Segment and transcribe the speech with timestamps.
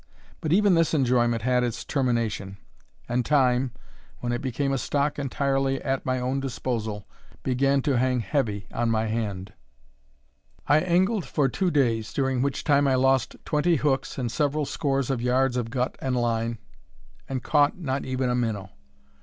[0.39, 2.57] But even this enjoyment had its termination;
[3.07, 3.69] and time,
[4.17, 7.07] when it became a stock entirely at my own disposal,
[7.43, 9.53] began to hang heavy on my hand.
[10.65, 15.11] I angled for two days, during which time I lost twenty hooks, and several scores
[15.11, 16.57] of yards of gut and line,
[17.29, 18.71] and caught not even a minnow.